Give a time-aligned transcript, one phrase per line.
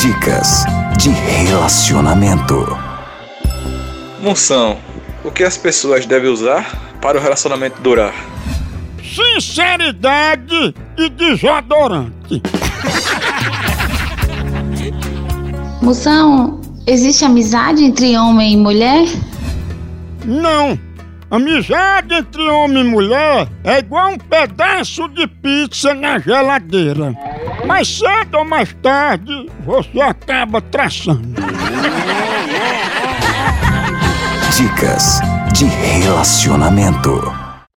[0.00, 0.64] Dicas
[0.96, 2.78] de relacionamento.
[4.20, 4.78] Moção,
[5.24, 8.14] o que as pessoas devem usar para o relacionamento durar?
[9.02, 12.12] Sinceridade e desodorante.
[15.82, 19.08] Moção, existe amizade entre homem e mulher?
[20.24, 20.78] Não.
[21.28, 27.16] Amizade entre homem e mulher é igual um pedaço de pizza na geladeira.
[27.68, 31.34] Mais cedo ou mais tarde, você acaba traçando.
[34.56, 35.20] Dicas
[35.52, 37.47] de relacionamento.